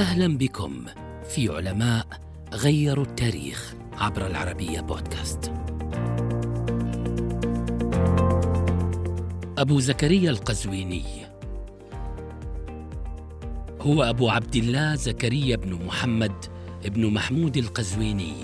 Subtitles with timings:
[0.00, 0.84] أهلا بكم
[1.28, 2.06] في علماء
[2.54, 5.52] غيروا التاريخ عبر العربية بودكاست.
[9.58, 11.04] أبو زكريا القزويني.
[13.80, 16.44] هو أبو عبد الله زكريا بن محمد
[16.84, 18.34] بن محمود القزويني.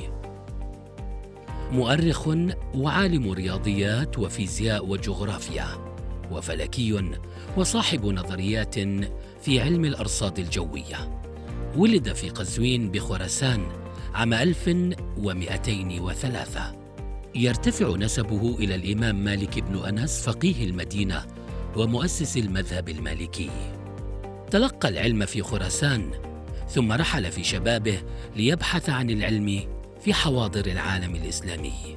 [1.72, 2.28] مؤرخ
[2.74, 5.66] وعالم رياضيات وفيزياء وجغرافيا
[6.30, 7.10] وفلكي
[7.56, 8.74] وصاحب نظريات
[9.40, 11.25] في علم الأرصاد الجوية.
[11.76, 13.66] ولد في قزوين بخراسان
[14.14, 16.76] عام 1203
[17.34, 21.26] يرتفع نسبه إلى الإمام مالك بن أنس فقيه المدينة
[21.76, 23.50] ومؤسس المذهب المالكي.
[24.50, 26.10] تلقى العلم في خراسان
[26.68, 28.02] ثم رحل في شبابه
[28.36, 29.62] ليبحث عن العلم
[30.00, 31.96] في حواضر العالم الإسلامي.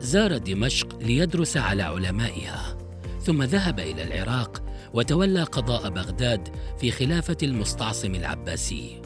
[0.00, 2.78] زار دمشق ليدرس على علمائها
[3.20, 4.62] ثم ذهب إلى العراق
[4.94, 6.48] وتولى قضاء بغداد
[6.78, 9.02] في خلافة المستعصم العباسي.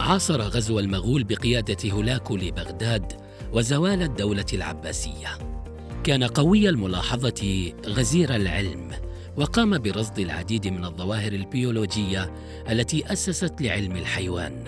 [0.00, 3.12] عاصر غزو المغول بقيادة هولاكو لبغداد
[3.52, 5.38] وزوال الدولة العباسية.
[6.04, 8.90] كان قوي الملاحظة غزير العلم
[9.36, 12.32] وقام برصد العديد من الظواهر البيولوجية
[12.70, 14.64] التي أسست لعلم الحيوان.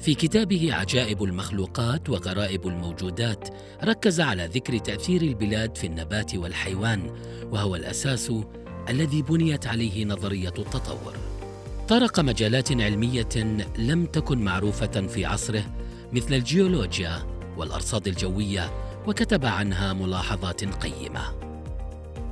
[0.00, 3.48] في كتابه عجائب المخلوقات وغرائب الموجودات
[3.84, 7.10] ركز على ذكر تأثير البلاد في النبات والحيوان
[7.50, 8.32] وهو الأساس
[8.88, 11.14] الذي بنيت عليه نظرية التطور.
[11.88, 13.28] طرق مجالات علمية
[13.78, 15.64] لم تكن معروفة في عصره
[16.12, 18.70] مثل الجيولوجيا والأرصاد الجوية
[19.06, 21.22] وكتب عنها ملاحظات قيمة.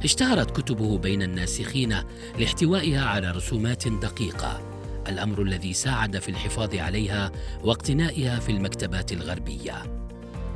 [0.04, 1.96] اشتهرت كتبه بين الناسخين
[2.38, 4.60] لاحتوائها على رسومات دقيقة
[5.08, 7.32] الأمر الذي ساعد في الحفاظ عليها
[7.64, 9.82] واقتنائها في المكتبات الغربية.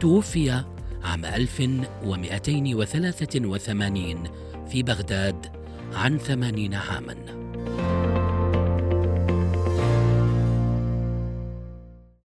[0.00, 0.62] توفي
[1.04, 4.22] عام 1283
[4.68, 5.46] في بغداد
[5.92, 7.45] عن ثمانين عاماً.